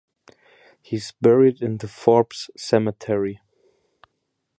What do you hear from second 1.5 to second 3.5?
in the Forbes Cemetery.